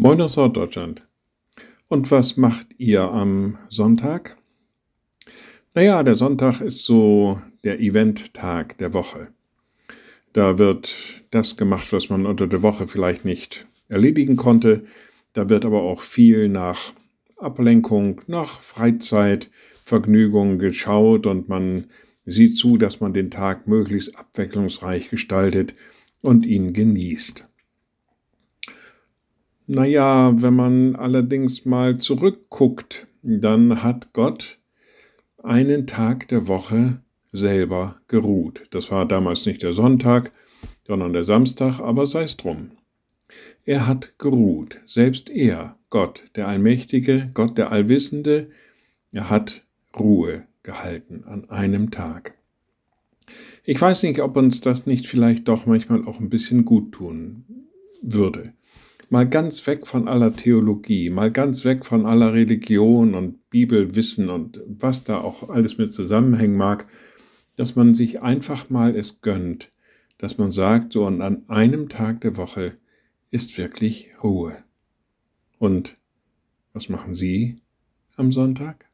Moin 0.00 0.20
aus 0.20 0.36
Norddeutschland. 0.36 1.04
Und 1.88 2.08
was 2.12 2.36
macht 2.36 2.68
ihr 2.78 3.02
am 3.02 3.58
Sonntag? 3.68 4.36
Naja, 5.74 6.04
der 6.04 6.14
Sonntag 6.14 6.60
ist 6.60 6.84
so 6.84 7.42
der 7.64 7.80
Eventtag 7.80 8.78
der 8.78 8.94
Woche. 8.94 9.26
Da 10.32 10.56
wird 10.56 10.94
das 11.32 11.56
gemacht, 11.56 11.92
was 11.92 12.10
man 12.10 12.26
unter 12.26 12.46
der 12.46 12.62
Woche 12.62 12.86
vielleicht 12.86 13.24
nicht 13.24 13.66
erledigen 13.88 14.36
konnte. 14.36 14.84
Da 15.32 15.48
wird 15.48 15.64
aber 15.64 15.82
auch 15.82 16.00
viel 16.00 16.48
nach 16.48 16.92
Ablenkung, 17.36 18.20
nach 18.28 18.60
Freizeit, 18.60 19.50
Vergnügung 19.82 20.60
geschaut 20.60 21.26
und 21.26 21.48
man 21.48 21.86
sieht 22.24 22.56
zu, 22.56 22.78
dass 22.78 23.00
man 23.00 23.14
den 23.14 23.32
Tag 23.32 23.66
möglichst 23.66 24.16
abwechslungsreich 24.16 25.10
gestaltet 25.10 25.74
und 26.20 26.46
ihn 26.46 26.72
genießt. 26.72 27.47
Naja, 29.70 30.32
wenn 30.34 30.54
man 30.54 30.96
allerdings 30.96 31.66
mal 31.66 31.98
zurückguckt, 31.98 33.06
dann 33.20 33.82
hat 33.82 34.14
Gott 34.14 34.58
einen 35.42 35.86
Tag 35.86 36.26
der 36.28 36.48
Woche 36.48 37.02
selber 37.32 38.00
geruht. 38.08 38.62
Das 38.70 38.90
war 38.90 39.06
damals 39.06 39.44
nicht 39.44 39.62
der 39.62 39.74
Sonntag, 39.74 40.32
sondern 40.86 41.12
der 41.12 41.24
Samstag, 41.24 41.80
aber 41.80 42.06
sei 42.06 42.22
es 42.22 42.38
drum. 42.38 42.70
Er 43.66 43.86
hat 43.86 44.18
geruht, 44.18 44.80
selbst 44.86 45.28
er, 45.28 45.76
Gott, 45.90 46.24
der 46.34 46.48
Allmächtige, 46.48 47.30
Gott, 47.34 47.58
der 47.58 47.70
Allwissende, 47.70 48.48
er 49.12 49.28
hat 49.28 49.66
Ruhe 50.00 50.46
gehalten 50.62 51.24
an 51.26 51.50
einem 51.50 51.90
Tag. 51.90 52.38
Ich 53.64 53.78
weiß 53.78 54.02
nicht, 54.04 54.22
ob 54.22 54.34
uns 54.38 54.62
das 54.62 54.86
nicht 54.86 55.06
vielleicht 55.06 55.46
doch 55.46 55.66
manchmal 55.66 56.06
auch 56.06 56.20
ein 56.20 56.30
bisschen 56.30 56.64
gut 56.64 56.92
tun 56.92 57.44
würde 58.00 58.54
mal 59.10 59.28
ganz 59.28 59.66
weg 59.66 59.86
von 59.86 60.08
aller 60.08 60.34
Theologie, 60.34 61.10
mal 61.10 61.30
ganz 61.30 61.64
weg 61.64 61.84
von 61.84 62.06
aller 62.06 62.34
Religion 62.34 63.14
und 63.14 63.48
Bibelwissen 63.50 64.28
und 64.28 64.60
was 64.66 65.04
da 65.04 65.20
auch 65.20 65.48
alles 65.48 65.78
mit 65.78 65.94
zusammenhängen 65.94 66.56
mag, 66.56 66.86
dass 67.56 67.76
man 67.76 67.94
sich 67.94 68.22
einfach 68.22 68.70
mal 68.70 68.94
es 68.94 69.20
gönnt, 69.20 69.72
dass 70.18 70.38
man 70.38 70.50
sagt, 70.50 70.92
so 70.92 71.06
und 71.06 71.22
an 71.22 71.48
einem 71.48 71.88
Tag 71.88 72.20
der 72.20 72.36
Woche 72.36 72.76
ist 73.30 73.56
wirklich 73.58 74.10
Ruhe. 74.22 74.56
Und 75.58 75.96
was 76.72 76.88
machen 76.88 77.14
Sie 77.14 77.56
am 78.16 78.30
Sonntag? 78.32 78.86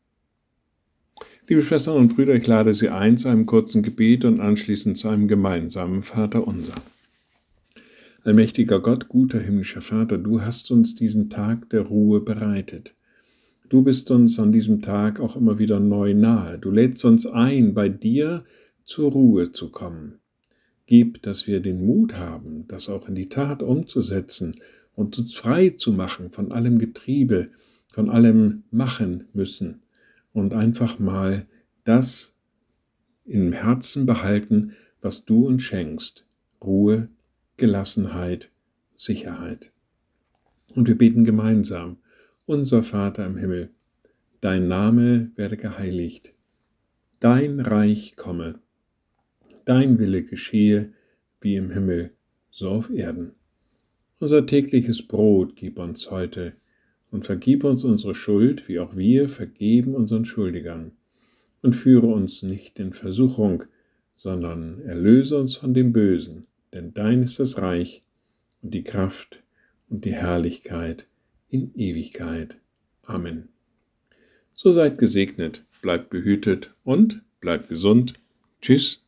Liebe 1.46 1.62
Schwestern 1.62 1.96
und 1.96 2.14
Brüder, 2.14 2.34
ich 2.34 2.46
lade 2.46 2.72
Sie 2.72 2.88
ein 2.88 3.18
zu 3.18 3.28
einem 3.28 3.44
kurzen 3.44 3.82
Gebet 3.82 4.24
und 4.24 4.40
anschließend 4.40 4.96
zu 4.96 5.08
einem 5.08 5.28
gemeinsamen 5.28 6.02
Vater 6.02 6.46
unser. 6.46 6.74
Allmächtiger 8.26 8.80
Gott, 8.80 9.08
guter 9.08 9.38
himmlischer 9.38 9.82
Vater, 9.82 10.16
du 10.16 10.40
hast 10.40 10.70
uns 10.70 10.94
diesen 10.94 11.28
Tag 11.28 11.68
der 11.68 11.82
Ruhe 11.82 12.22
bereitet. 12.22 12.94
Du 13.68 13.82
bist 13.82 14.10
uns 14.10 14.38
an 14.38 14.50
diesem 14.50 14.80
Tag 14.80 15.20
auch 15.20 15.36
immer 15.36 15.58
wieder 15.58 15.78
neu 15.78 16.14
nahe. 16.14 16.58
Du 16.58 16.70
lädst 16.70 17.04
uns 17.04 17.26
ein, 17.26 17.74
bei 17.74 17.90
dir 17.90 18.42
zur 18.82 19.12
Ruhe 19.12 19.52
zu 19.52 19.68
kommen. 19.68 20.20
Gib, 20.86 21.20
dass 21.20 21.46
wir 21.46 21.60
den 21.60 21.84
Mut 21.84 22.14
haben, 22.14 22.64
das 22.66 22.88
auch 22.88 23.10
in 23.10 23.14
die 23.14 23.28
Tat 23.28 23.62
umzusetzen 23.62 24.54
und 24.94 25.18
uns 25.18 25.34
frei 25.34 25.68
zu 25.68 25.92
machen 25.92 26.30
von 26.30 26.50
allem 26.50 26.78
Getriebe, 26.78 27.50
von 27.92 28.08
allem 28.08 28.62
machen 28.70 29.24
müssen 29.34 29.82
und 30.32 30.54
einfach 30.54 30.98
mal 30.98 31.46
das 31.84 32.34
im 33.26 33.52
Herzen 33.52 34.06
behalten, 34.06 34.72
was 35.02 35.26
du 35.26 35.46
uns 35.46 35.62
schenkst. 35.62 36.24
Ruhe, 36.62 37.10
Gelassenheit, 37.56 38.50
Sicherheit. 38.96 39.70
Und 40.74 40.88
wir 40.88 40.98
beten 40.98 41.24
gemeinsam, 41.24 41.98
unser 42.46 42.82
Vater 42.82 43.24
im 43.24 43.36
Himmel, 43.36 43.70
dein 44.40 44.66
Name 44.66 45.30
werde 45.36 45.56
geheiligt, 45.56 46.34
dein 47.20 47.60
Reich 47.60 48.16
komme, 48.16 48.58
dein 49.66 50.00
Wille 50.00 50.24
geschehe, 50.24 50.94
wie 51.40 51.54
im 51.54 51.70
Himmel, 51.70 52.10
so 52.50 52.70
auf 52.70 52.90
Erden. 52.90 53.34
Unser 54.18 54.46
tägliches 54.46 55.06
Brot 55.06 55.54
gib 55.54 55.78
uns 55.78 56.10
heute 56.10 56.54
und 57.12 57.24
vergib 57.24 57.62
uns 57.62 57.84
unsere 57.84 58.16
Schuld, 58.16 58.68
wie 58.68 58.80
auch 58.80 58.96
wir 58.96 59.28
vergeben 59.28 59.94
unseren 59.94 60.24
Schuldigern. 60.24 60.90
Und 61.62 61.74
führe 61.74 62.08
uns 62.08 62.42
nicht 62.42 62.80
in 62.80 62.92
Versuchung, 62.92 63.62
sondern 64.16 64.80
erlöse 64.80 65.38
uns 65.38 65.54
von 65.54 65.72
dem 65.72 65.92
Bösen 65.92 66.48
denn 66.74 66.92
dein 66.92 67.22
ist 67.22 67.38
das 67.38 67.58
Reich 67.58 68.02
und 68.60 68.74
die 68.74 68.82
Kraft 68.82 69.42
und 69.88 70.04
die 70.04 70.14
Herrlichkeit 70.14 71.06
in 71.48 71.72
Ewigkeit. 71.74 72.58
Amen. 73.02 73.48
So 74.52 74.72
seid 74.72 74.98
gesegnet, 74.98 75.64
bleibt 75.82 76.10
behütet 76.10 76.74
und 76.82 77.22
bleibt 77.40 77.68
gesund. 77.68 78.14
Tschüss 78.60 79.03